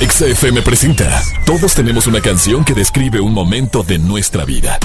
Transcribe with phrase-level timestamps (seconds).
[0.00, 1.22] XFM presenta.
[1.46, 4.78] Todos tenemos una canción que describe un momento de nuestra vida.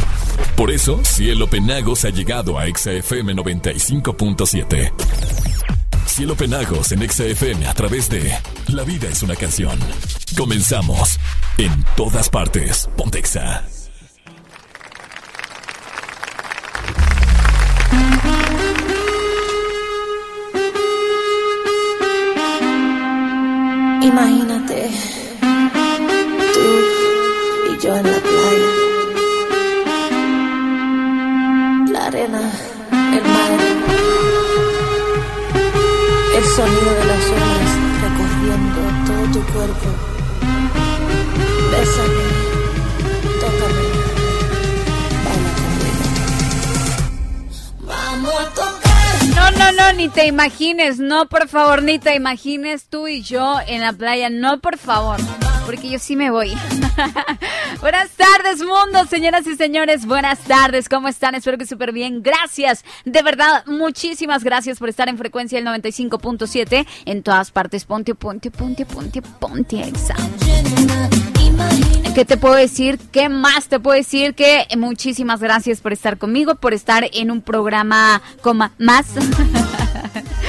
[0.55, 4.91] Por eso, Cielo Penagos ha llegado a XFM 95.7.
[6.05, 8.31] Cielo Penagos en XFM a través de
[8.67, 9.77] La vida es una canción.
[10.37, 11.19] Comenzamos.
[11.57, 12.89] En todas partes.
[12.95, 13.65] Pontexa.
[24.03, 24.80] Imagínate,
[27.81, 28.71] yo en la playa,
[31.91, 32.51] la arena,
[32.91, 33.51] el mar,
[36.37, 37.71] el sonido de las olas
[38.03, 39.89] recorriendo todo tu cuerpo.
[41.71, 42.23] Bésame,
[43.39, 43.83] tócame.
[47.79, 48.33] Vamos.
[49.35, 53.59] No, no, no, ni te imagines, no, por favor, ni te imagines tú y yo
[53.65, 55.19] en la playa, no, por favor,
[55.65, 56.51] porque yo sí me voy.
[57.81, 61.35] buenas tardes, mundo, señoras y señores, buenas tardes, ¿cómo están?
[61.35, 66.85] Espero que súper bien, gracias, de verdad, muchísimas gracias por estar en frecuencia del 95.7
[67.05, 70.15] en todas partes, ponte, ponte, ponte, ponte, ponte, exa.
[72.13, 72.99] ¿Qué te puedo decir?
[73.11, 74.35] ¿Qué más te puedo decir?
[74.35, 79.05] Que muchísimas gracias por estar conmigo, por estar en un programa coma más.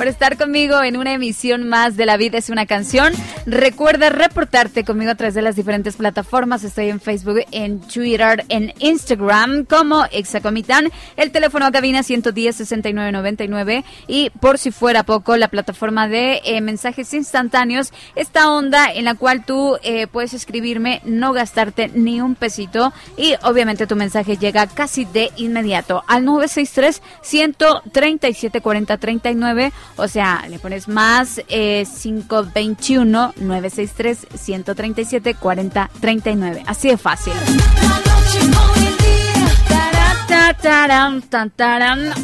[0.00, 3.12] por estar conmigo en una emisión más de La Vida es una canción.
[3.44, 6.64] Recuerda reportarte conmigo a través de las diferentes plataformas.
[6.64, 10.90] Estoy en Facebook, en Twitter, en Instagram como Exacomitán.
[11.18, 13.84] El teléfono a cabina 110-6999.
[14.08, 17.92] Y por si fuera poco, la plataforma de eh, mensajes instantáneos.
[18.16, 22.94] Esta onda en la cual tú eh, puedes escribirme, no gastarte ni un pesito.
[23.18, 30.46] Y obviamente tu mensaje llega casi de inmediato al 963 137 40 39 o sea,
[30.48, 36.64] le pones más eh, 521 963 137 40 39.
[36.66, 37.32] Así de fácil.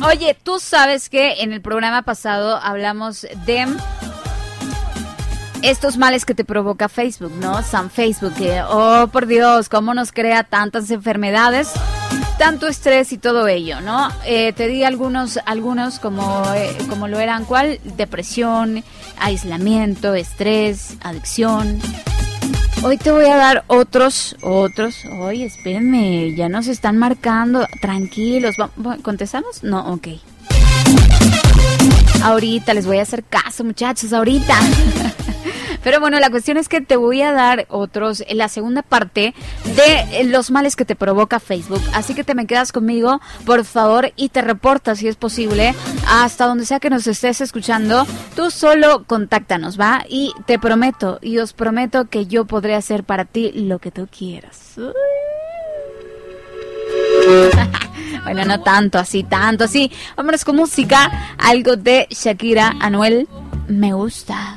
[0.06, 3.66] Oye, tú sabes que en el programa pasado hablamos de
[5.70, 7.62] estos males que te provoca Facebook, ¿no?
[7.62, 11.70] San Facebook, que, oh por Dios, cómo nos crea tantas enfermedades,
[12.38, 14.08] tanto estrés y todo ello, ¿no?
[14.24, 17.80] Eh, te di algunos, algunos como, eh, como lo eran, ¿cuál?
[17.96, 18.84] Depresión,
[19.18, 21.80] aislamiento, estrés, adicción.
[22.82, 24.96] Hoy te voy a dar otros, otros.
[25.20, 27.66] Oye, espérenme, ya nos están marcando.
[27.80, 29.64] Tranquilos, ¿va- ¿contestamos?
[29.64, 30.08] No, ok.
[32.22, 34.54] Ahorita les voy a hacer caso, muchachos, ahorita.
[35.86, 39.34] Pero bueno, la cuestión es que te voy a dar otros, en la segunda parte
[39.76, 41.80] de los males que te provoca Facebook.
[41.94, 45.76] Así que te me quedas conmigo, por favor, y te reportas si es posible,
[46.08, 48.04] hasta donde sea que nos estés escuchando.
[48.34, 50.04] Tú solo contáctanos, ¿va?
[50.08, 54.08] Y te prometo, y os prometo que yo podré hacer para ti lo que tú
[54.10, 54.74] quieras.
[58.24, 59.92] Bueno, no tanto así, tanto así.
[60.16, 61.36] Vámonos con música.
[61.38, 63.28] Algo de Shakira, Anuel.
[63.68, 64.56] Me gusta.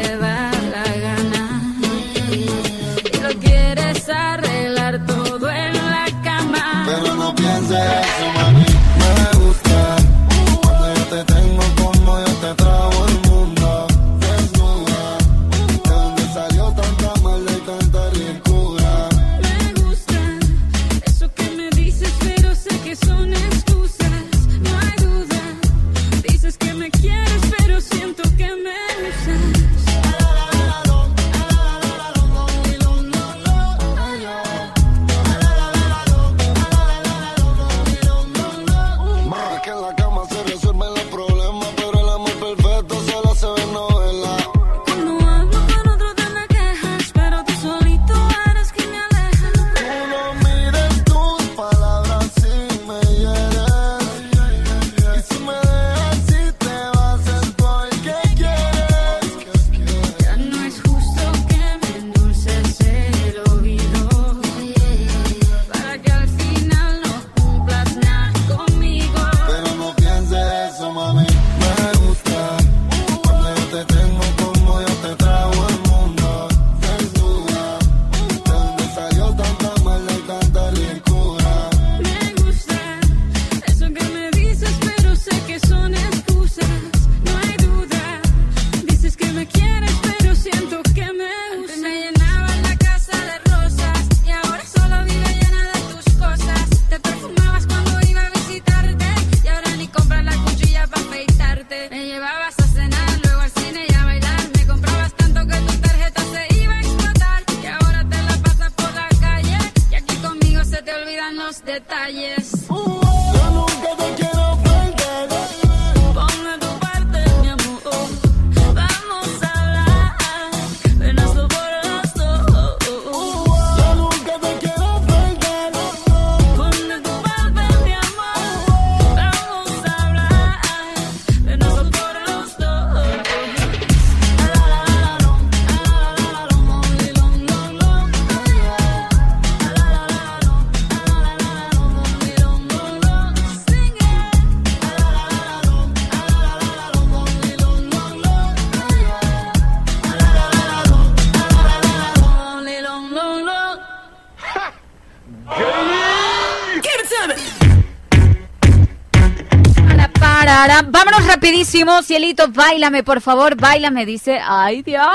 [161.81, 164.39] rapidísimo, cielito, bailame, por favor, bailame, dice.
[164.43, 165.05] Ay, Dios.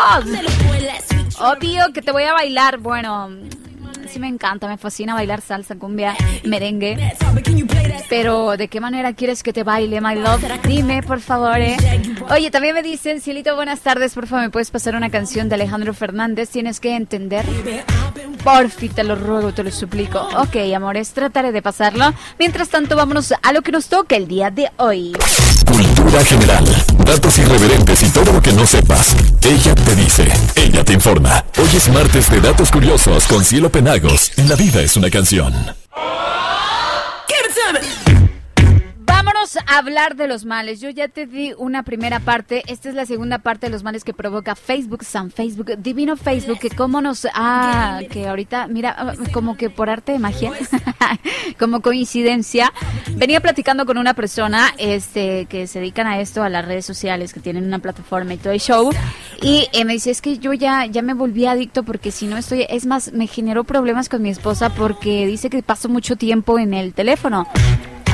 [1.38, 2.78] Obvio que te voy a bailar.
[2.78, 3.30] Bueno,
[4.18, 6.14] me encanta, me fascina bailar salsa, cumbia,
[6.44, 7.14] merengue.
[8.08, 10.42] Pero, ¿de qué manera quieres que te baile, my love?
[10.66, 11.76] Dime, por favor, ¿eh?
[12.30, 15.56] Oye, también me dicen, Cielito, buenas tardes, por favor, ¿me puedes pasar una canción de
[15.56, 16.50] Alejandro Fernández?
[16.50, 17.44] Tienes que entender.
[18.44, 20.20] Porfi, te lo ruego, te lo suplico.
[20.38, 22.12] Ok, amores, trataré de pasarlo.
[22.38, 25.12] Mientras tanto, vámonos a lo que nos toca el día de hoy.
[25.66, 26.64] Cultura general,
[27.04, 29.16] datos irreverentes y todo lo que no sepas.
[29.42, 31.44] Ella te dice, ella te informa.
[31.58, 34.32] Hoy es martes de datos curiosos con Cielo Penagos.
[34.36, 35.54] En la vida es una canción.
[39.54, 40.80] A hablar de los males.
[40.80, 42.64] Yo ya te di una primera parte.
[42.66, 46.58] Esta es la segunda parte de los males que provoca Facebook, San Facebook, Divino Facebook,
[46.58, 50.50] que cómo nos ah, que ahorita, mira, como que por arte de magia,
[51.60, 52.72] como coincidencia,
[53.12, 57.32] venía platicando con una persona este que se dedican a esto, a las redes sociales,
[57.32, 58.90] que tienen una plataforma y todo el show,
[59.42, 62.36] y eh, me dice, es que yo ya, ya me volví adicto porque si no
[62.36, 66.58] estoy, es más, me generó problemas con mi esposa porque dice que paso mucho tiempo
[66.58, 67.46] en el teléfono.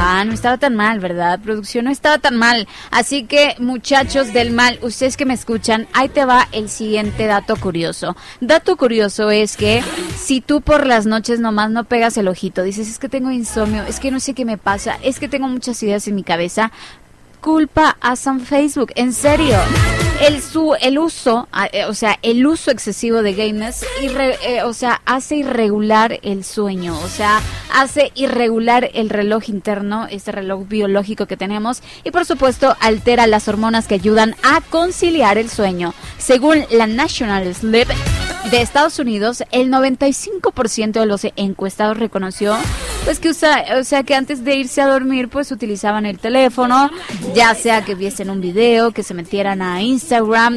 [0.04, 1.38] Ah, no estaba tan mal, ¿verdad?
[1.38, 2.66] Producción no estaba tan mal.
[2.90, 7.54] Así que, muchachos del mal, ustedes que me escuchan, ahí te va el siguiente dato
[7.54, 8.16] curioso.
[8.40, 9.80] Dato curioso es que
[10.16, 13.84] si tú por las noches nomás no pegas el ojito, dices, es que tengo insomnio,
[13.84, 16.72] es que no sé qué me pasa, es que tengo muchas ideas en mi cabeza,
[17.40, 19.56] culpa a San Facebook, en serio.
[20.22, 24.72] El su el uso, eh, o sea, el uso excesivo de gamers, irre- eh, o
[24.72, 27.40] sea, hace irregular el sueño, o sea,
[27.74, 33.48] hace irregular el reloj interno, este reloj biológico que tenemos y por supuesto altera las
[33.48, 35.92] hormonas que ayudan a conciliar el sueño.
[36.18, 37.88] Según la National Sleep
[38.50, 42.56] de Estados Unidos, el 95% de los encuestados reconoció
[43.04, 46.88] pues que usa, o sea que antes de irse a dormir pues utilizaban el teléfono,
[47.34, 50.11] ya sea que viesen un video, que se metieran a Instagram,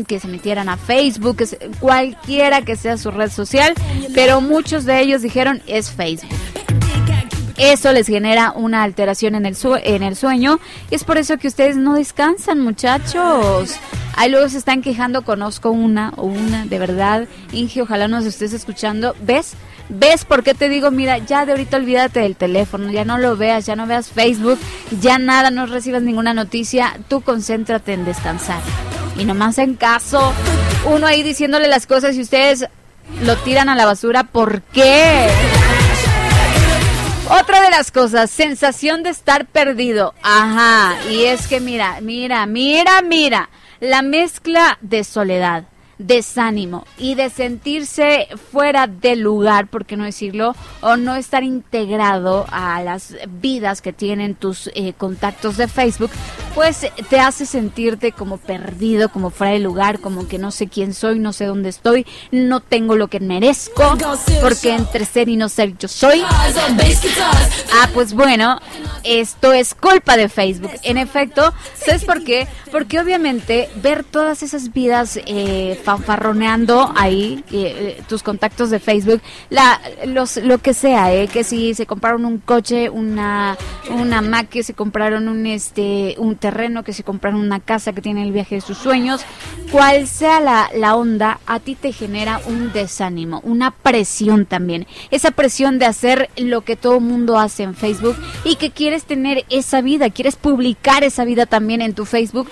[0.08, 1.44] que se metieran a Facebook,
[1.80, 3.74] cualquiera que sea su red social,
[4.14, 6.30] pero muchos de ellos dijeron es Facebook.
[7.58, 10.60] Eso les genera una alteración en el, sue- en el sueño
[10.92, 13.76] y es por eso que ustedes no descansan, muchachos.
[14.18, 17.28] Ahí luego se están quejando, conozco una o una, de verdad.
[17.54, 19.16] Inge, ojalá nos estés escuchando.
[19.22, 19.54] ¿Ves?
[19.88, 23.38] ¿Ves por qué te digo, mira, ya de ahorita olvídate del teléfono, ya no lo
[23.38, 24.58] veas, ya no veas Facebook,
[25.00, 28.62] ya nada, no recibas ninguna noticia, tú concéntrate en descansar.
[29.18, 30.34] Y nomás en caso,
[30.86, 32.68] uno ahí diciéndole las cosas y ustedes
[33.24, 35.28] lo tiran a la basura, ¿por qué?
[37.30, 40.14] Otra de las cosas, sensación de estar perdido.
[40.22, 45.64] Ajá, y es que mira, mira, mira, mira, la mezcla de soledad,
[45.98, 52.46] desánimo y de sentirse fuera del lugar, por qué no decirlo, o no estar integrado
[52.52, 56.12] a las vidas que tienen tus eh, contactos de Facebook,
[56.54, 60.94] pues te hace sentirte como perdido, como fuera de lugar, como que no sé quién
[60.94, 63.98] soy, no sé dónde estoy, no tengo lo que merezco,
[64.42, 66.22] porque entre ser y no ser yo soy.
[67.74, 68.60] Ah, pues bueno,
[69.04, 70.72] esto es culpa de Facebook.
[70.84, 72.48] En efecto, ¿sabes por qué?
[72.72, 79.22] Porque obviamente ver todas esas vidas eh, fanfarroneando ahí, eh, eh, tus contactos de Facebook,
[79.52, 83.56] la, los, lo que sea, eh, que si se compraron un coche, una,
[83.92, 88.02] una Mac, que se compraron un, este, un terreno, que se compraron una casa, que
[88.02, 89.24] tiene el viaje de sus sueños,
[89.72, 94.88] cual sea la, la onda, a ti te genera un desánimo, una presión también.
[95.12, 99.46] Esa presión de hacer lo que todo mundo hace en Facebook y que quieres tener
[99.50, 102.50] esa vida, quieres publicar esa vida también en tu Facebook.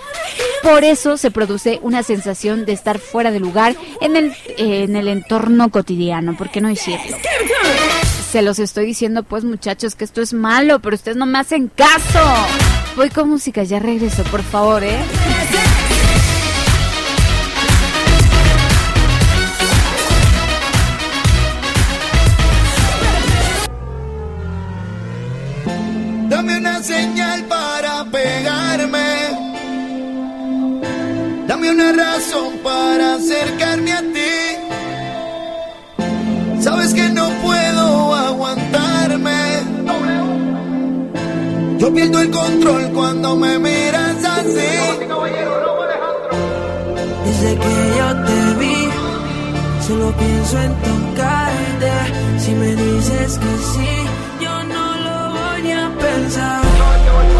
[0.64, 4.96] Por eso se produce una sensación de estar fuera de lugar en el, eh, en
[4.96, 7.18] el entorno cotidiano, ¿por qué no decirlo?
[8.32, 11.68] Se los estoy diciendo pues muchachos que esto es malo, pero ustedes no me hacen
[11.68, 12.20] caso.
[12.96, 14.98] Voy con música, ya regreso, por favor, ¿eh?
[41.94, 44.74] Pierdo el control cuando me miras así.
[47.26, 48.90] Desde que yo te vi,
[49.88, 51.92] solo pienso en tocarte.
[52.40, 53.92] Si me dices que sí,
[54.42, 57.33] yo no lo voy a pensar.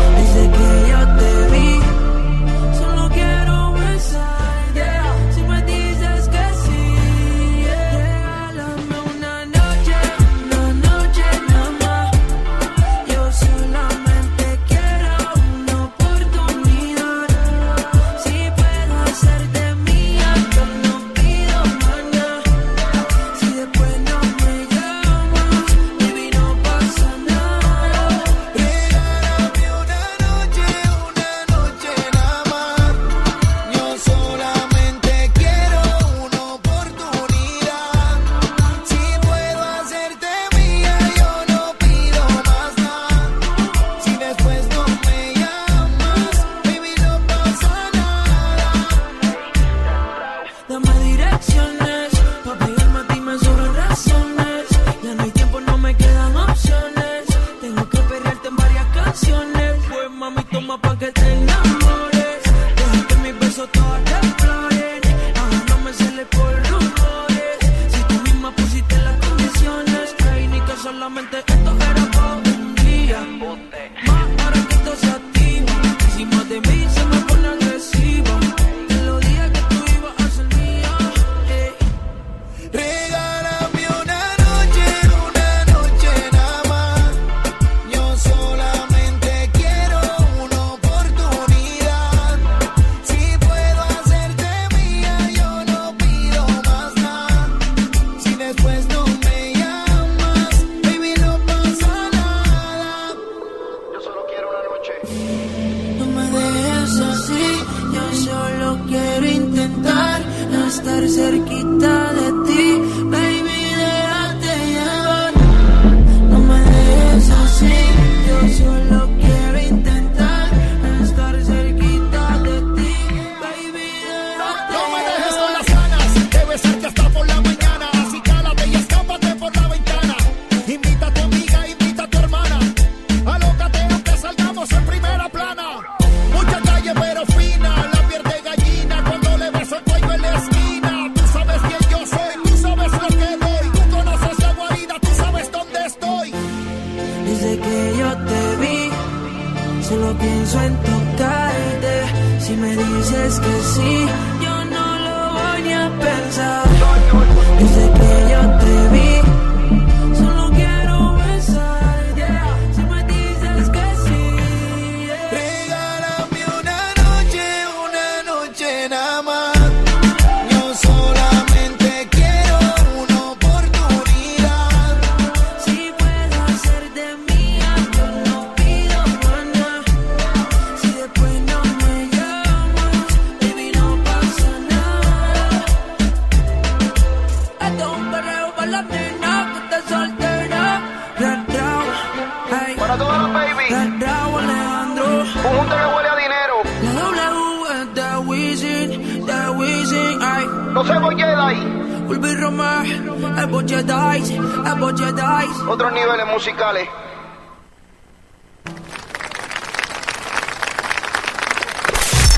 [206.54, 206.88] Musicales.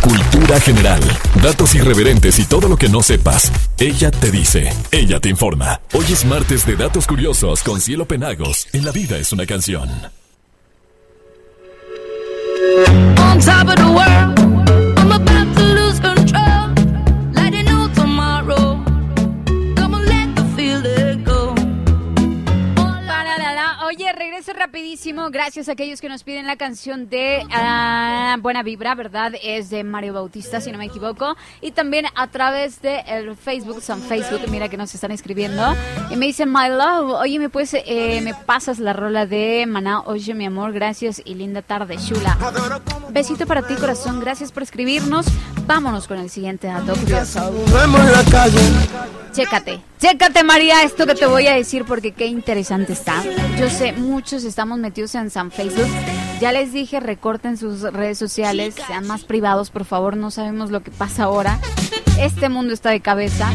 [0.02, 1.02] Cultura general,
[1.42, 3.52] datos irreverentes y todo lo que no sepas.
[3.80, 5.82] Ella te dice, ella te informa.
[5.94, 8.68] Hoy es martes de datos curiosos con Cielo Penagos.
[8.74, 9.90] En la vida es una canción.
[13.36, 14.45] on top of the world.
[24.76, 25.30] Rapidísimo.
[25.32, 29.32] Gracias a aquellos que nos piden la canción de ah, Buena Vibra, ¿verdad?
[29.42, 31.38] Es de Mario Bautista, si no me equivoco.
[31.62, 35.64] Y también a través de el Facebook, San Facebook, mira que nos están escribiendo.
[36.10, 40.02] Y me dicen, My Love, oye, ¿me, puedes, eh, me pasas la rola de Maná?
[40.02, 42.38] Oye, mi amor, gracias y linda tarde, Shula.
[43.12, 44.20] Besito para ti, corazón.
[44.20, 45.26] Gracias por escribirnos.
[45.66, 46.96] Vámonos con el siguiente dato.
[49.32, 53.22] Chécate, chécate María, esto que te voy a decir porque qué interesante está.
[53.60, 55.88] Yo sé, muchos estamos metidos en San Facebook.
[56.42, 60.82] Ya les dije, recorten sus redes sociales, sean más privados, por favor, no sabemos lo
[60.82, 61.60] que pasa ahora.
[62.20, 63.54] Este mundo está de cabeza.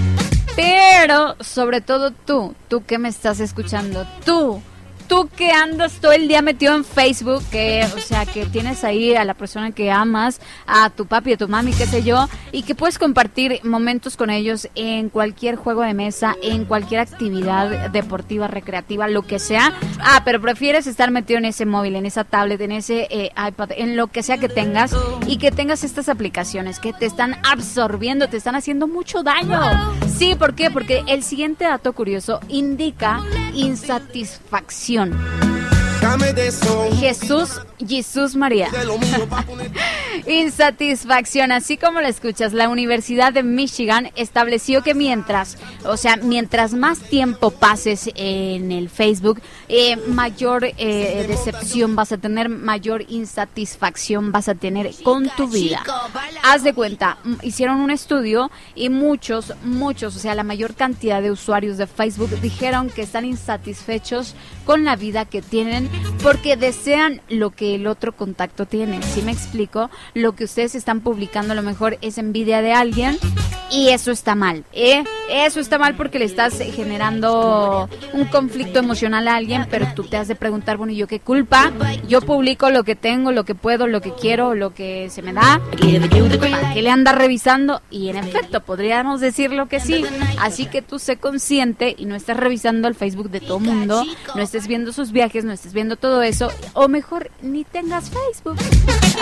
[0.54, 4.62] Pero, sobre todo tú, tú que me estás escuchando, tú,
[5.10, 9.16] tú que andas todo el día metido en Facebook, que, o sea, que tienes ahí
[9.16, 12.62] a la persona que amas, a tu papi, a tu mami, qué sé yo, y
[12.62, 18.46] que puedes compartir momentos con ellos en cualquier juego de mesa, en cualquier actividad deportiva,
[18.46, 19.74] recreativa, lo que sea.
[19.98, 23.70] Ah, pero prefieres estar metido en ese móvil, en esa tablet, en ese eh, iPad,
[23.76, 24.94] en lo que sea que tengas,
[25.26, 29.58] y que tengas estas aplicaciones que te están absorbiendo, te están haciendo mucho daño.
[30.06, 30.70] Sí, ¿por qué?
[30.70, 33.20] Porque el siguiente dato curioso indica
[33.60, 35.12] insatisfacción.
[36.98, 38.68] Jesús, Jesús María.
[40.26, 46.74] Insatisfacción, así como la escuchas, la Universidad de Michigan estableció que mientras, o sea, mientras
[46.74, 54.32] más tiempo pases en el Facebook, eh, mayor eh, decepción vas a tener, mayor insatisfacción
[54.32, 55.82] vas a tener con tu vida.
[56.42, 61.30] Haz de cuenta, hicieron un estudio y muchos, muchos, o sea, la mayor cantidad de
[61.30, 64.34] usuarios de Facebook dijeron que están insatisfechos
[64.70, 65.88] con la vida que tienen
[66.22, 69.02] porque desean lo que el otro contacto tiene.
[69.02, 69.90] ¿Sí me explico?
[70.14, 73.18] lo que ustedes están publicando a lo mejor es envidia de alguien
[73.70, 75.04] y eso está mal, ¿eh?
[75.30, 80.16] Eso está mal porque le estás generando un conflicto emocional a alguien, pero tú te
[80.16, 81.72] has de preguntar, bueno, ¿y yo qué culpa?
[82.08, 85.32] Yo publico lo que tengo, lo que puedo, lo que quiero, lo que se me
[85.32, 85.60] da.
[86.50, 87.80] ¿Para qué le anda revisando?
[87.92, 90.04] Y en efecto, podríamos decirlo que sí.
[90.40, 94.04] Así que tú sé consciente y no estés revisando el Facebook de todo mundo,
[94.34, 98.56] no estés viendo sus viajes, no estés viendo todo eso, o mejor ni tengas Facebook.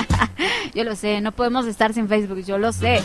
[0.74, 3.02] yo lo sé, no podemos estar sin Facebook, yo lo sé.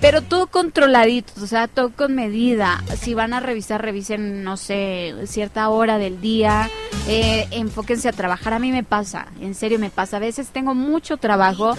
[0.00, 2.82] Pero todo controladito, o sea, todo con medida.
[2.98, 6.70] Si van a revisar, revisen, no sé, cierta hora del día.
[7.06, 8.54] Eh, enfóquense a trabajar.
[8.54, 10.16] A mí me pasa, en serio me pasa.
[10.16, 11.76] A veces tengo mucho trabajo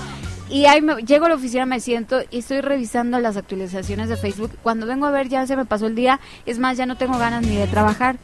[0.52, 4.18] y ahí me, llego a la oficina, me siento y estoy revisando las actualizaciones de
[4.18, 4.52] Facebook.
[4.62, 6.20] Cuando vengo a ver ya se me pasó el día.
[6.46, 8.18] Es más, ya no tengo ganas ni de trabajar.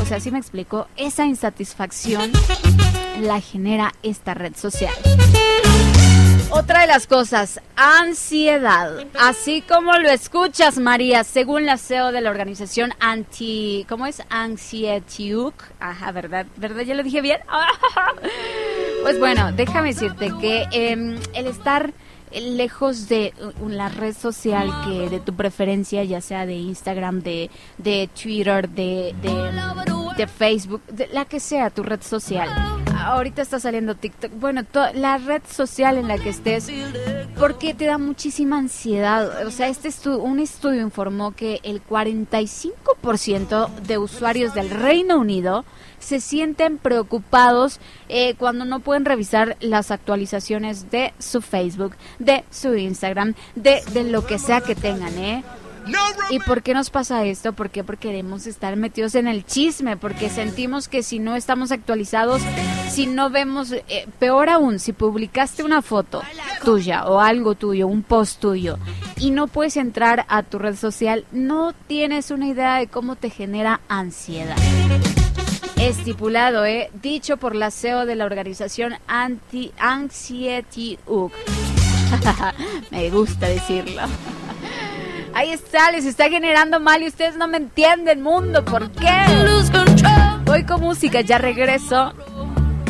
[0.00, 0.86] O sea, así me explico.
[0.96, 2.30] Esa insatisfacción
[3.20, 4.94] la genera esta red social.
[6.50, 9.06] Otra de las cosas, ansiedad.
[9.18, 13.86] Así como lo escuchas, María, según la CEO de la organización Anti...
[13.88, 14.22] ¿Cómo es?
[14.28, 15.54] Anxietiuk.
[15.80, 16.46] Ajá, ¿verdad?
[16.58, 16.82] ¿Verdad?
[16.82, 17.40] ¿Ya lo dije bien?
[19.02, 21.92] Pues bueno, déjame decirte que em, el estar
[22.40, 23.34] lejos de
[23.66, 29.14] la red social que de tu preferencia, ya sea de Instagram, de, de Twitter, de,
[29.20, 29.52] de,
[30.16, 32.48] de Facebook, de la que sea tu red social.
[33.04, 34.32] Ahorita está saliendo TikTok.
[34.38, 34.62] Bueno,
[34.94, 36.68] la red social en la que estés,
[37.38, 39.44] porque te da muchísima ansiedad.
[39.46, 45.64] O sea, este estu un estudio informó que el 45% de usuarios del Reino Unido
[46.02, 52.74] se sienten preocupados eh, cuando no pueden revisar las actualizaciones de su Facebook, de su
[52.74, 55.44] Instagram, de, lo que sea que tengan, ¿eh?
[56.30, 57.52] ¿Y por qué nos pasa esto?
[57.52, 57.82] ¿Por qué?
[57.82, 62.40] Porque queremos estar metidos en el chisme, porque sentimos que si no estamos actualizados,
[62.88, 66.22] si no vemos, eh, peor aún, si publicaste una foto
[66.64, 68.78] tuya o algo tuyo, un post tuyo,
[69.18, 73.30] y no puedes entrar a tu red social, no tienes una idea de cómo te
[73.30, 74.56] genera ansiedad.
[75.88, 76.90] Estipulado, ¿eh?
[77.02, 81.32] Dicho por la CEO de la organización Anti Anxiety UC.
[82.92, 84.02] Me gusta decirlo.
[85.34, 88.64] Ahí está, les está generando mal y ustedes no me entienden, mundo.
[88.64, 89.08] ¿Por qué?
[90.44, 92.12] Voy con música, ya regreso.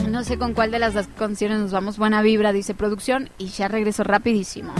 [0.08, 1.96] No sé con cuál de las dos canciones nos vamos.
[1.96, 3.30] Buena vibra, dice producción.
[3.38, 4.74] Y ya regreso rapidísimo.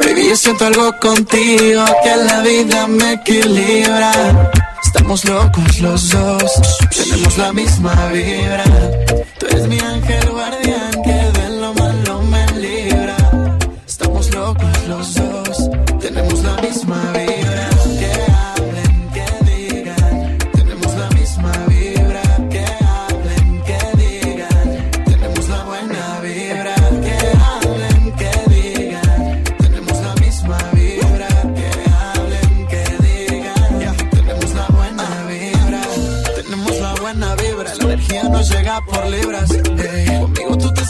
[0.00, 4.12] Baby, yo siento algo contigo que la vida me equilibra.
[4.84, 6.60] Estamos locos los dos,
[6.96, 8.64] tenemos la misma vibra.
[9.38, 10.59] Tú eres mi ángel guardián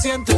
[0.03, 0.30] conmigo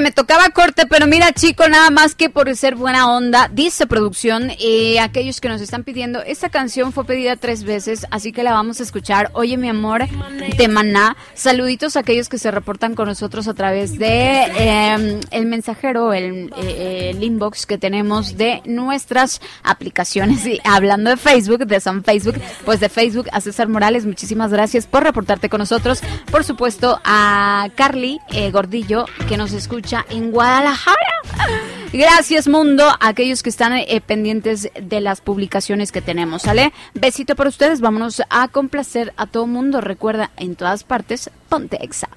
[0.00, 4.50] me tocaba corte, pero mira, chico, nada más que por ser buena onda, dice producción,
[4.58, 8.54] eh, aquellos que nos están pidiendo, esta canción fue pedida tres veces, así que la
[8.54, 9.30] vamos a escuchar.
[9.34, 14.00] Oye, mi amor, de Maná, saluditos a aquellos que se reportan con nosotros a través
[14.00, 20.44] de eh, el mensajero, el, eh, el inbox que tenemos de nuestras aplicaciones.
[20.44, 24.88] Y hablando de Facebook, de San Facebook, pues de Facebook a César Morales, muchísimas gracias
[24.88, 26.00] por reportarte con nosotros.
[26.32, 30.79] Por supuesto, a Carly eh, Gordillo, que nos escucha en Guadalajara.
[31.92, 36.72] Gracias, mundo, aquellos que están eh, pendientes de las publicaciones que tenemos, ¿sale?
[36.94, 39.80] Besito para ustedes, vámonos a complacer a todo mundo.
[39.80, 42.08] Recuerda, en todas partes, ponte exa.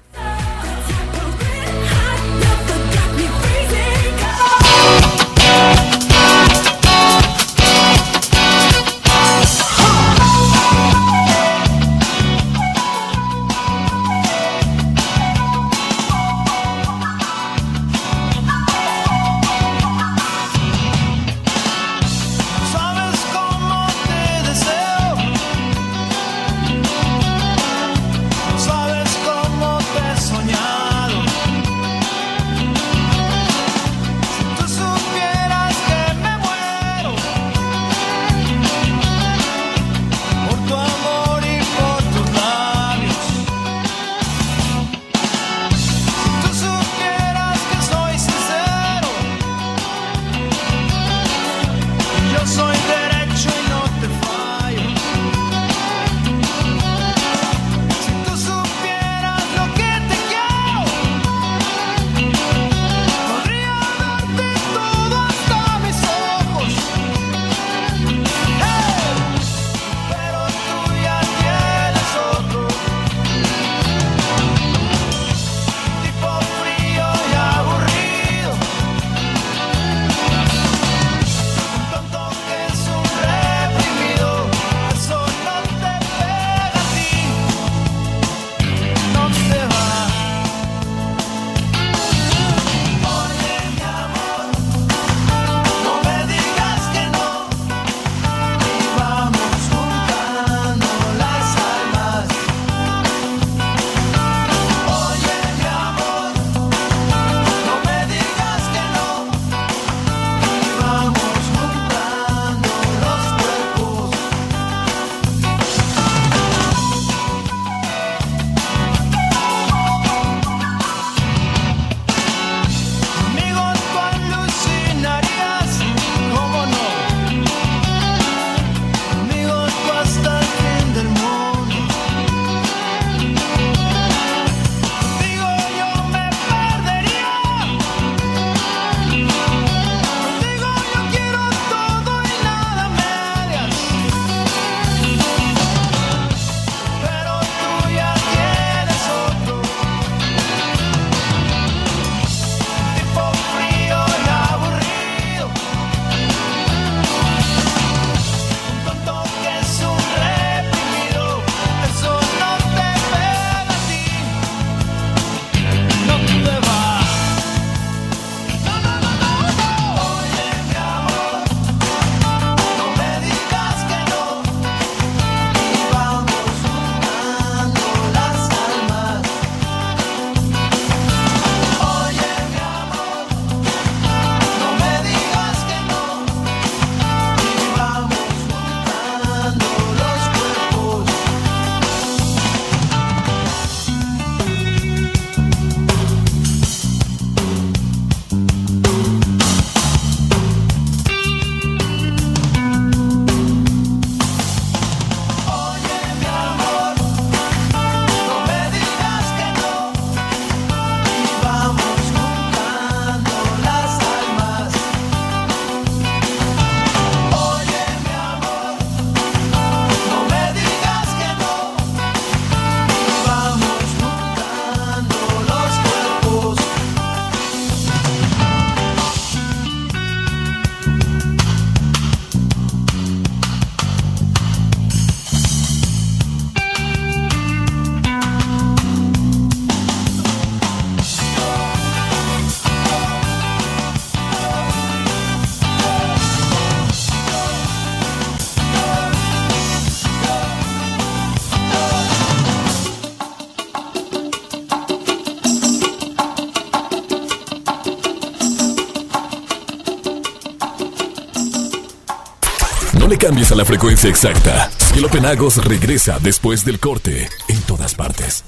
[264.08, 264.70] Exacta.
[264.78, 268.44] Cielo Penagos regresa después del corte en todas partes.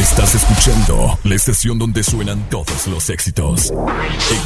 [0.00, 3.72] Estás escuchando la estación donde suenan todos los éxitos.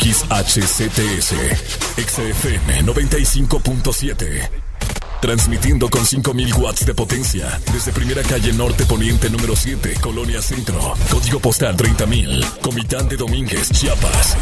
[0.01, 1.35] XHCTS,
[1.97, 4.51] XFM 95.7.
[5.21, 10.95] Transmitiendo con 5000 watts de potencia desde primera calle Norte Poniente número 7, Colonia Centro.
[11.11, 14.37] Código postal 30000, Comitán de Domínguez, Chiapas.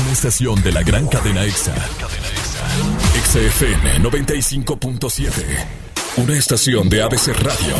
[0.00, 1.74] Una estación de la gran cadena EXA.
[1.74, 5.30] EXA FM 95.7.
[6.18, 7.74] Una estación de ABC Radio.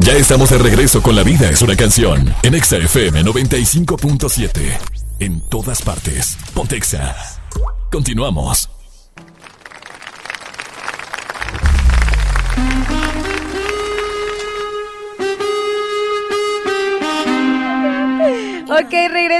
[0.00, 4.78] Ya estamos de regreso con La Vida es una canción en EXA FM 95.7.
[5.20, 6.36] En todas partes.
[6.54, 7.16] Pontexa.
[7.90, 8.79] Continuamos.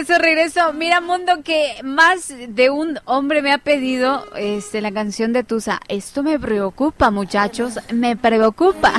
[0.00, 0.72] Regreso, regreso.
[0.72, 5.78] Mira, mundo, que más de un hombre me ha pedido este, la canción de Tusa.
[5.88, 8.94] Esto me preocupa, muchachos, me preocupa.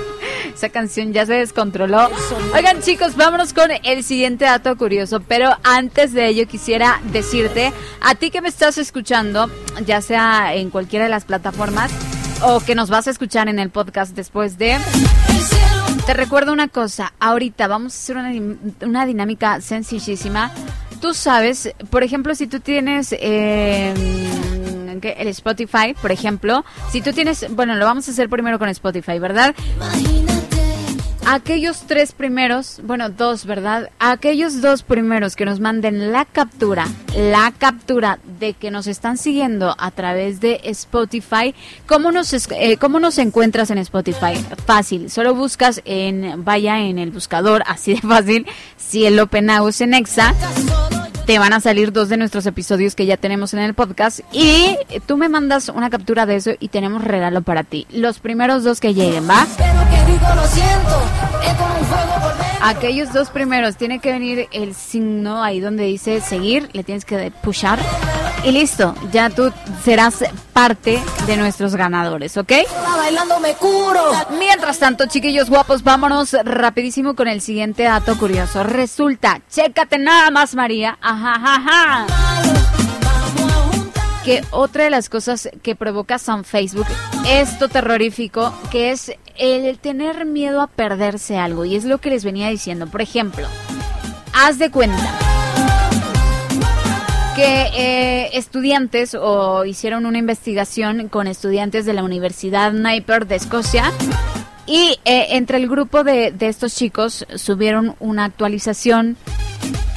[0.54, 2.08] Esa canción ya se descontroló.
[2.54, 5.20] Oigan, chicos, vámonos con el siguiente dato curioso.
[5.20, 9.50] Pero antes de ello, quisiera decirte, a ti que me estás escuchando,
[9.84, 11.92] ya sea en cualquiera de las plataformas
[12.42, 14.78] o que nos vas a escuchar en el podcast después de.
[16.08, 18.16] Te recuerdo una cosa, ahorita vamos a hacer
[18.80, 20.50] una, dinámica sencillísima.
[21.02, 23.92] Tú sabes, por ejemplo, si tú tienes ¿qué?
[25.02, 29.18] el Spotify, por ejemplo, si tú tienes, bueno, lo vamos a hacer primero con Spotify,
[29.18, 29.54] ¿verdad?
[31.30, 33.90] Aquellos tres primeros, bueno, dos, ¿verdad?
[33.98, 39.76] Aquellos dos primeros que nos manden la captura, la captura de que nos están siguiendo
[39.78, 41.54] a través de Spotify.
[41.86, 44.42] ¿Cómo nos, eh, cómo nos encuentras en Spotify?
[44.64, 48.46] Fácil, solo buscas en, vaya en el buscador, así de fácil,
[48.78, 50.34] Cielo Penagos en Exa.
[51.26, 54.78] Te van a salir dos de nuestros episodios que ya tenemos en el podcast y
[55.06, 57.86] tú me mandas una captura de eso y tenemos regalo para ti.
[57.90, 59.46] Los primeros dos que lleguen, ¿va?
[62.60, 67.30] Aquellos dos primeros, tiene que venir el signo ahí donde dice seguir, le tienes que
[67.42, 67.78] pushar
[68.44, 69.52] y listo, ya tú
[69.84, 72.52] serás parte de nuestros ganadores, ¿ok?
[72.96, 74.12] Bailando me curo.
[74.38, 78.62] Mientras tanto, chiquillos guapos, vámonos rapidísimo con el siguiente dato curioso.
[78.64, 82.06] Resulta, chécate nada más, María, ajá, ajá, ajá,
[84.50, 86.86] otra de las cosas que provoca San Facebook,
[87.28, 91.64] esto terrorífico, que es el tener miedo a perderse algo.
[91.64, 92.86] Y es lo que les venía diciendo.
[92.86, 93.46] Por ejemplo,
[94.34, 95.18] haz de cuenta
[97.36, 103.92] que eh, estudiantes o hicieron una investigación con estudiantes de la Universidad Napier de Escocia
[104.68, 109.16] y eh, entre el grupo de, de estos chicos subieron una actualización,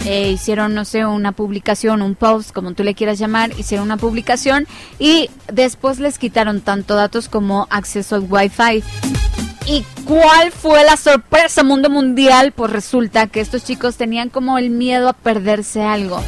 [0.05, 3.97] eh, hicieron, no sé, una publicación, un post, como tú le quieras llamar, hicieron una
[3.97, 4.65] publicación
[4.97, 8.83] y después les quitaron tanto datos como acceso al Wi-Fi.
[9.67, 12.51] ¿Y cuál fue la sorpresa mundo mundial?
[12.51, 16.19] Pues resulta que estos chicos tenían como el miedo a perderse algo.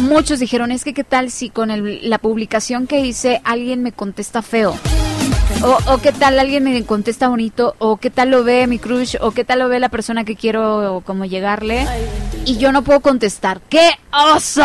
[0.00, 3.92] Muchos dijeron, es que qué tal si con el- la publicación que hice alguien me
[3.92, 4.76] contesta feo.
[5.62, 9.16] O, o qué tal alguien me contesta bonito, o qué tal lo ve mi crush,
[9.20, 11.86] o qué tal lo ve la persona que quiero como llegarle,
[12.44, 13.60] y yo no puedo contestar.
[13.68, 14.62] ¡Qué oso!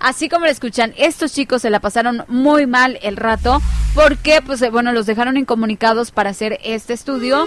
[0.00, 3.60] Así como lo escuchan, estos chicos se la pasaron muy mal el rato,
[3.94, 7.46] porque pues eh, bueno, los dejaron incomunicados para hacer este estudio,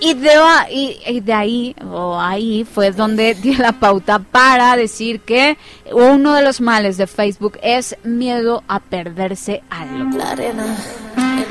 [0.00, 0.32] y de,
[0.70, 5.58] y, de ahí, o ahí, fue donde dio la pauta para decir que
[5.92, 10.16] uno de los males de Facebook es miedo a perderse algo.
[10.16, 10.76] La arena.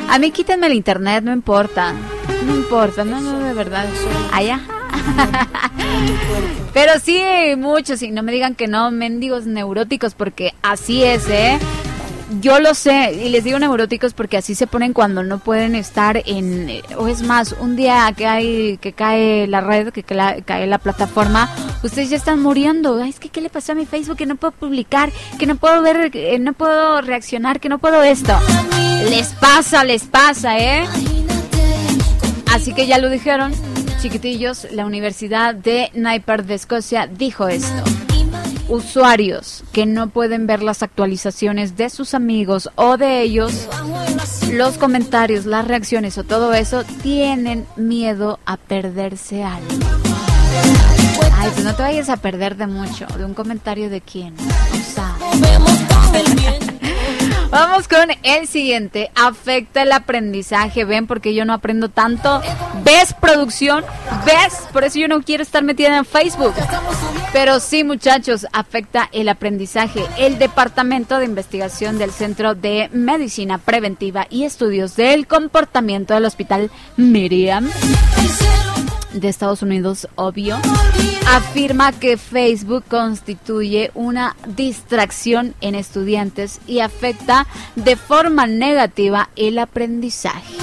[0.09, 1.93] A mí quítenme el internet, no importa.
[2.45, 3.85] No importa, no, no, de verdad.
[4.33, 4.59] Allá.
[6.73, 7.21] Pero sí,
[7.57, 11.59] muchos, y no me digan que no, mendigos neuróticos, porque así es, ¿eh?
[12.41, 16.21] Yo lo sé, y les digo neuróticos porque así se ponen cuando no pueden estar
[16.27, 20.67] en, eh, o es más, un día que hay, que cae la red, que cae
[20.67, 21.49] la plataforma,
[21.81, 23.01] ustedes ya están muriendo.
[23.01, 25.55] Ay, es que qué le pasó a mi Facebook, que no puedo publicar, que no
[25.55, 28.37] puedo ver, que no puedo reaccionar, que no puedo esto.
[29.09, 30.85] Les pasa, les pasa, ¿eh?
[32.53, 33.53] Así que ya lo dijeron,
[34.01, 37.83] chiquitillos, la Universidad de Napier de Escocia dijo esto.
[38.69, 43.67] Usuarios que no pueden ver las actualizaciones de sus amigos o de ellos,
[44.51, 49.67] los comentarios, las reacciones o todo eso, tienen miedo a perderse algo.
[51.33, 54.35] Ay, pues no te vayas a perder de mucho, de un comentario de quién.
[54.37, 55.15] O sea,
[57.51, 59.09] Vamos con el siguiente.
[59.15, 60.85] Afecta el aprendizaje.
[60.85, 62.41] Ven, porque yo no aprendo tanto.
[62.83, 63.83] ¿Ves producción?
[64.25, 64.67] ¿Ves?
[64.71, 66.53] Por eso yo no quiero estar metida en Facebook.
[67.33, 70.03] Pero sí, muchachos, afecta el aprendizaje.
[70.17, 76.69] El Departamento de Investigación del Centro de Medicina Preventiva y Estudios del Comportamiento del Hospital
[76.97, 77.69] Miriam
[79.13, 80.57] de Estados Unidos, obvio,
[81.27, 90.55] afirma que Facebook constituye una distracción en estudiantes y afecta de forma negativa el aprendizaje.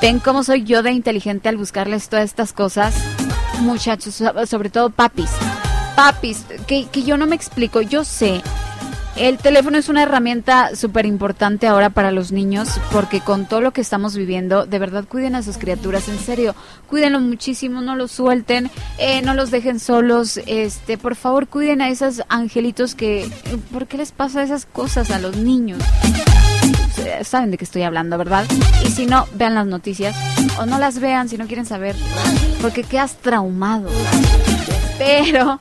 [0.00, 2.94] ¿Ven cómo soy yo de inteligente al buscarles todas estas cosas?
[3.60, 5.30] Muchachos, so- sobre todo papis.
[5.96, 8.42] Papis, que, que yo no me explico, yo sé.
[9.16, 13.72] El teléfono es una herramienta súper importante ahora para los niños porque con todo lo
[13.72, 16.56] que estamos viviendo, de verdad cuiden a sus criaturas, en serio,
[16.88, 21.90] cuídenlos muchísimo, no los suelten, eh, no los dejen solos, este, por favor cuiden a
[21.90, 23.30] esos angelitos que,
[23.72, 25.78] ¿por qué les pasa esas cosas a los niños?
[26.98, 28.44] Eh, Saben de qué estoy hablando, ¿verdad?
[28.84, 30.16] Y si no, vean las noticias
[30.58, 31.94] o no las vean si no quieren saber,
[32.60, 33.90] porque quedas traumado.
[34.98, 35.60] Pero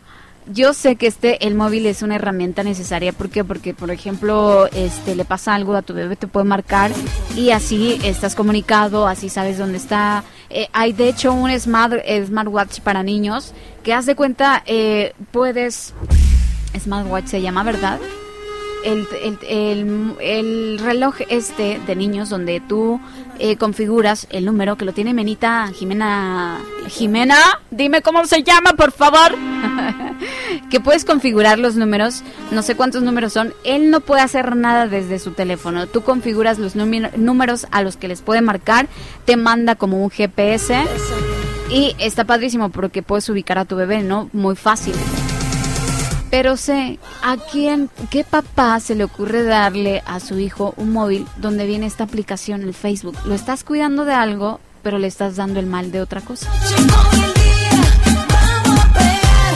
[0.51, 3.43] yo sé que este el móvil es una herramienta necesaria ¿por qué?
[3.43, 6.91] porque por ejemplo este le pasa algo a tu bebé te puede marcar
[7.36, 10.23] y así estás comunicado así sabes dónde está
[10.56, 13.53] Eh, hay de hecho un smart eh, smartwatch para niños
[13.84, 15.95] que haz de cuenta eh, puedes
[16.77, 17.99] smartwatch se llama verdad
[18.84, 23.00] el, el, el- el reloj este de niños donde tú
[23.39, 27.36] eh, configuras el número que lo tiene Menita Jimena Jimena
[27.72, 29.36] dime cómo se llama por favor.
[30.69, 34.88] Que puedes configurar los números no sé cuántos números son él no puede hacer nada
[34.88, 35.88] desde su teléfono.
[35.88, 38.88] Tú configuras los número- números a los que les puede marcar
[39.26, 40.84] te manda como un GPS
[41.69, 44.93] y está padrísimo porque puedes ubicar a tu bebé no muy fácil
[46.34, 51.28] pero sé, ¿a quién, qué papá se le ocurre darle a su hijo un móvil
[51.38, 53.16] donde viene esta aplicación, el Facebook?
[53.26, 56.51] Lo estás cuidando de algo, pero le estás dando el mal de otra cosa.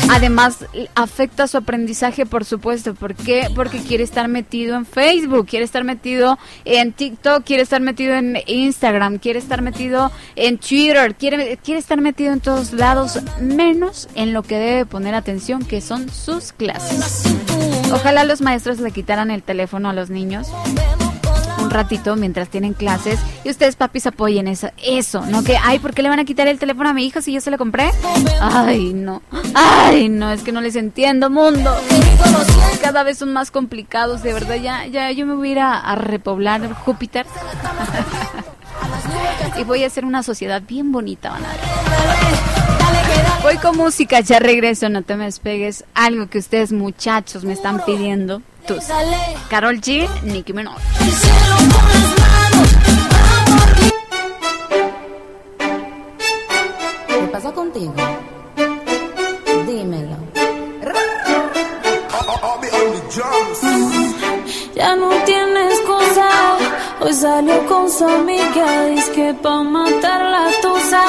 [0.09, 2.93] Además, afecta su aprendizaje, por supuesto.
[2.93, 3.49] ¿Por qué?
[3.53, 8.37] Porque quiere estar metido en Facebook, quiere estar metido en TikTok, quiere estar metido en
[8.47, 14.33] Instagram, quiere estar metido en Twitter, quiere, quiere estar metido en todos lados, menos en
[14.33, 17.23] lo que debe poner atención, que son sus clases.
[17.91, 20.47] Ojalá los maestros le quitaran el teléfono a los niños
[21.67, 25.93] un ratito mientras tienen clases y ustedes papis apoyen eso, eso, no que, ay, ¿por
[25.93, 27.91] qué le van a quitar el teléfono a mi hijo si yo se lo compré?
[28.39, 29.21] Ay, no,
[29.53, 31.75] ay, no, es que no les entiendo, mundo.
[32.81, 35.95] Cada vez son más complicados, de verdad, ya, ya yo me voy a ir a,
[35.95, 37.25] repoblar Júpiter
[39.59, 41.59] y voy a hacer una sociedad bien bonita, van a ver.
[43.43, 45.83] Voy con música, ya regreso, no te me despegues.
[45.93, 48.41] Algo que ustedes muchachos me están pidiendo.
[49.49, 50.75] Carol G, Nicki Minaj.
[57.07, 57.93] ¿Qué pasa contigo?
[59.65, 60.17] Dímelo.
[64.75, 66.27] Ya no tienes cosa.
[66.99, 68.85] Hoy salió con su amiga.
[68.87, 71.05] Dice que pa' matar la tusa.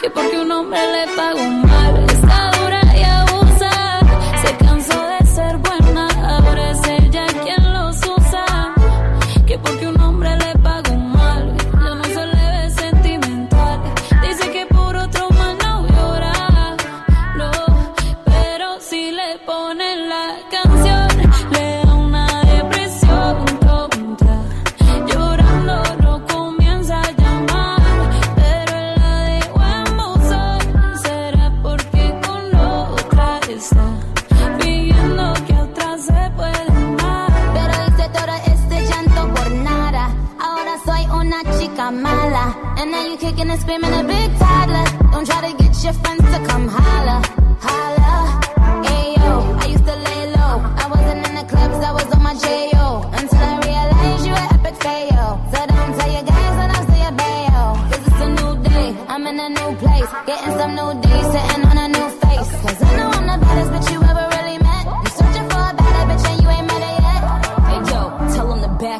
[0.00, 1.99] Que porque un hombre le pagó mal.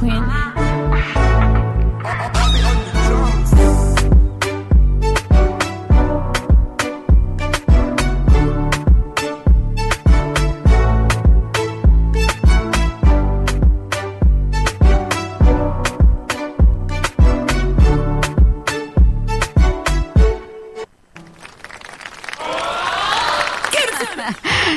[0.00, 0.24] Queen.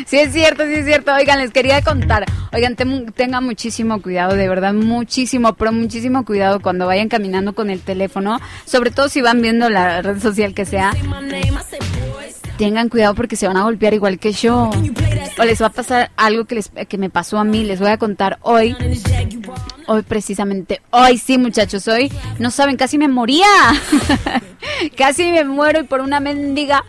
[0.06, 1.14] Sí es cierto, sí es cierto.
[1.14, 2.26] Oigan, les quería contar.
[2.54, 7.70] Oigan, tem- tengan muchísimo cuidado, de verdad, muchísimo, pero muchísimo cuidado cuando vayan caminando con
[7.70, 10.92] el teléfono, sobre todo si van viendo la red social que sea.
[12.58, 14.72] Tengan cuidado porque se van a golpear igual que yo.
[15.40, 17.64] O les va a pasar algo que, les, que me pasó a mí.
[17.64, 18.76] Les voy a contar hoy.
[19.88, 20.82] Hoy precisamente.
[20.92, 21.88] Hoy sí, muchachos.
[21.88, 23.46] Hoy no saben, casi me moría.
[24.98, 26.84] casi me muero y por una mendiga.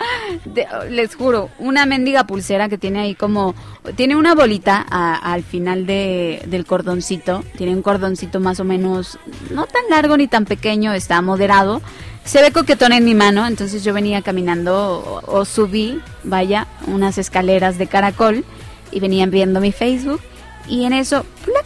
[0.45, 3.55] de- les juro, una mendiga pulsera que tiene ahí como.
[3.97, 7.45] Tiene una bolita al final de, del cordoncito.
[7.57, 9.19] Tiene un cordoncito más o menos.
[9.51, 10.93] No tan largo ni tan pequeño.
[10.93, 11.81] Está moderado.
[12.25, 17.17] Se ve coquetón en mi mano, entonces yo venía caminando o, o subí, vaya, unas
[17.17, 18.45] escaleras de caracol
[18.93, 20.21] y venían viendo mi Facebook
[20.69, 21.65] y en eso ¡plac!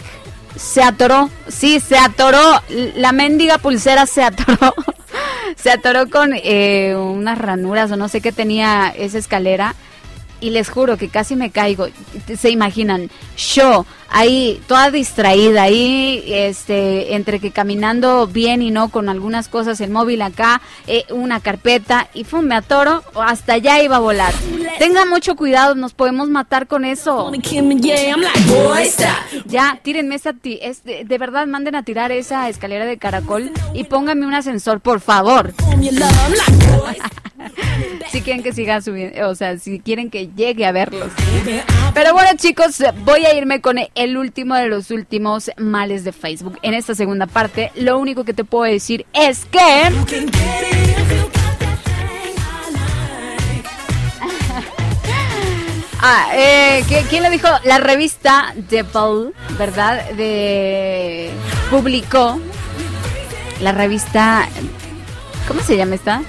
[0.57, 2.61] Se atoró, sí, se atoró,
[2.96, 4.74] la mendiga pulsera se atoró,
[5.57, 9.74] se atoró con eh, unas ranuras o no sé qué tenía esa escalera
[10.42, 11.86] y les juro que casi me caigo.
[12.36, 13.11] Se imaginan,
[13.55, 19.80] yo ahí toda distraída, ahí este entre que caminando bien y no con algunas cosas,
[19.80, 24.34] el móvil acá, eh, una carpeta y fue me atoro, hasta allá iba a volar.
[24.79, 27.31] Tengan mucho cuidado, nos podemos matar con eso.
[29.47, 33.85] Ya, tírenme esa es de, de verdad manden a tirar esa escalera de caracol y
[33.85, 35.53] pónganme un ascensor, por favor.
[38.11, 41.11] si quieren que siga subiendo, o sea, si quieren que llegue a verlos.
[41.95, 46.59] Pero bueno, chicos, voy a irme con el último de los últimos males de Facebook.
[46.62, 49.61] En esta segunda parte, lo único que te puedo decir es que
[56.05, 57.46] Ah, eh, ¿qui- ¿quién lo dijo?
[57.64, 60.11] La revista Devil, ¿verdad?
[60.11, 61.30] De
[61.70, 62.40] publicó
[63.61, 64.48] la revista
[65.46, 66.22] ¿Cómo se llama esta?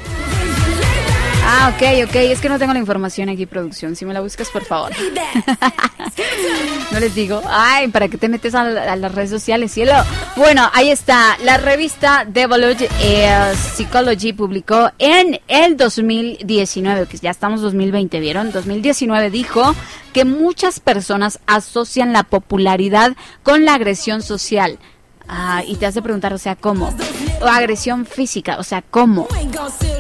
[1.45, 2.15] Ah, ok, ok.
[2.15, 3.95] Es que no tengo la información aquí, producción.
[3.95, 4.91] Si me la buscas, por favor.
[6.91, 7.41] no les digo.
[7.47, 9.93] Ay, ¿para qué te metes a, a las redes sociales, cielo?
[10.35, 11.37] Bueno, ahí está.
[11.43, 18.51] La revista Devoluge eh, Psychology publicó en el 2019, que ya estamos 2020, ¿vieron?
[18.51, 19.75] 2019 dijo
[20.13, 24.79] que muchas personas asocian la popularidad con la agresión social.
[25.27, 26.93] Ah, y te hace preguntar, o sea, ¿cómo?
[27.41, 29.27] O agresión física, o sea, ¿cómo?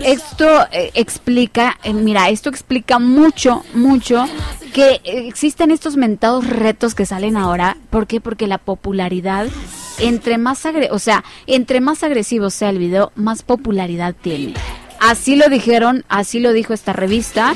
[0.03, 4.25] Esto eh, explica, eh, mira, esto explica mucho, mucho
[4.73, 7.77] que existen estos mentados retos que salen ahora.
[7.89, 8.19] ¿Por qué?
[8.19, 9.47] Porque la popularidad,
[9.99, 14.55] entre más, agre o sea, entre más agresivo sea el video, más popularidad tiene.
[14.99, 17.53] Así lo dijeron, así lo dijo esta revista.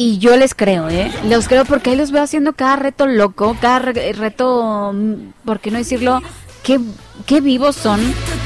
[0.00, 1.10] Y yo les creo, ¿eh?
[1.24, 5.58] Los creo porque ahí los veo haciendo cada reto loco, cada re- reto, mm, ¿por
[5.58, 6.22] qué no decirlo?
[6.62, 6.78] Qué,
[7.26, 8.00] qué vivos son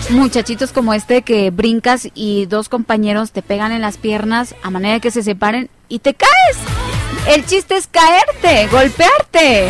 [0.09, 4.99] muchachitos como este que brincas y dos compañeros te pegan en las piernas a manera
[5.01, 6.57] que se separen y te caes.
[7.29, 9.69] El chiste es caerte, golpearte.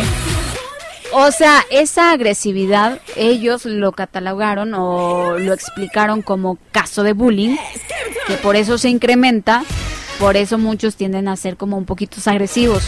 [1.11, 7.57] O sea, esa agresividad ellos lo catalogaron o lo explicaron como caso de bullying,
[8.27, 9.63] que por eso se incrementa,
[10.23, 12.81] por eso muchos tienden a ser como un poquito agresivos.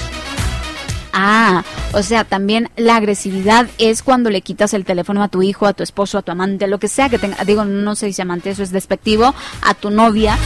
[1.11, 5.65] Ah, o sea, también la agresividad es cuando le quitas el teléfono a tu hijo,
[5.65, 8.21] a tu esposo, a tu amante, lo que sea que tenga, digo, no sé si
[8.21, 10.38] amante, eso es despectivo, a tu novia,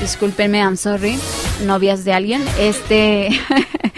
[0.00, 1.18] discúlpenme, I'm sorry,
[1.66, 3.30] novias de alguien, este,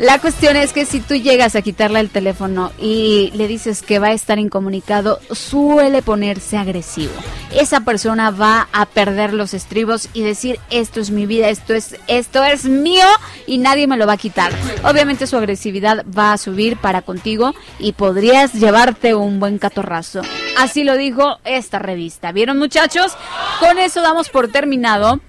[0.00, 3.98] La cuestión es que si tú llegas a quitarle el teléfono y le dices que
[3.98, 7.12] va a estar incomunicado, suele ponerse agresivo.
[7.54, 11.96] Esa persona va a perder los estribos y decir, esto es mi vida, esto es,
[12.06, 13.04] esto es mío
[13.46, 14.54] y nadie me lo va a quitar.
[14.84, 20.22] Obviamente su agresividad va a subir para contigo y podrías llevarte un buen catorrazo.
[20.56, 22.32] Así lo dijo esta revista.
[22.32, 23.12] ¿Vieron muchachos?
[23.58, 25.20] Con eso damos por terminado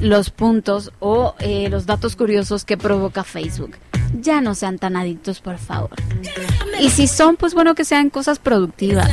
[0.00, 3.76] los puntos o eh, los datos curiosos que provoca Facebook.
[4.20, 5.90] Ya no sean tan adictos, por favor.
[6.80, 9.08] Y si son, pues bueno, que sean cosas productivas.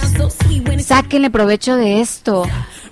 [0.79, 2.45] Sáquenle provecho de esto.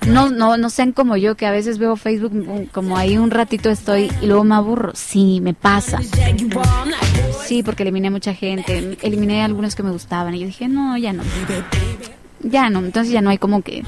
[0.06, 3.32] No, no, no sean como yo, que a veces veo Facebook mm, como ahí un
[3.32, 4.91] ratito estoy y luego me aburro.
[4.93, 6.00] Sí, me pasa.
[7.46, 8.98] Sí, porque eliminé mucha gente.
[9.02, 11.24] Eliminé algunos que me gustaban y yo dije, no, ya no.
[12.41, 12.80] Ya no.
[12.80, 13.84] Entonces ya no hay como que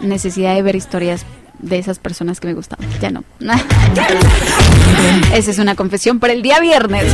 [0.00, 1.26] necesidad de ver historias
[1.62, 2.78] de esas personas que me gustan.
[3.00, 3.24] Ya no.
[5.34, 7.04] Esa es una confesión por el día viernes.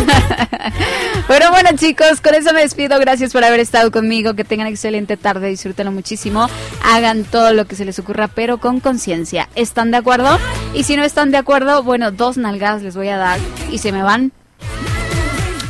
[1.29, 2.99] Pero bueno, chicos, con eso me despido.
[2.99, 4.35] Gracias por haber estado conmigo.
[4.35, 5.49] Que tengan excelente tarde.
[5.49, 6.49] Disfrútenlo muchísimo.
[6.83, 9.49] Hagan todo lo que se les ocurra, pero con conciencia.
[9.55, 10.39] ¿Están de acuerdo?
[10.75, 13.39] Y si no están de acuerdo, bueno, dos nalgadas les voy a dar
[13.71, 14.33] y se me van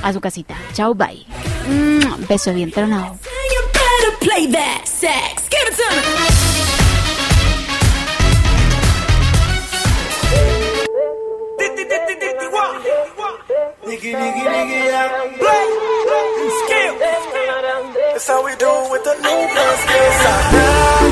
[0.03, 0.55] a su casita.
[0.75, 1.27] Chao, bye.
[2.29, 3.19] Beso bien tronado.
[14.01, 15.09] nigga, nigga, nigga, yeah.
[16.61, 16.95] Skill.
[18.13, 20.23] That's how we do with the new plus skills.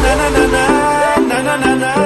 [0.02, 0.64] Na na na na
[1.28, 2.05] na na na na.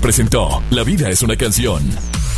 [0.00, 1.82] Presentó La vida es una canción.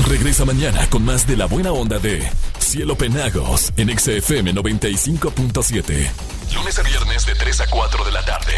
[0.07, 2.27] Regresa mañana con más de la buena onda de
[2.59, 6.11] Cielo Penagos en XFM 95.7.
[6.55, 8.53] Lunes a viernes de 3 a 4 de la tarde.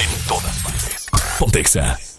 [0.00, 1.06] En todas partes.
[1.38, 2.09] Pontexa.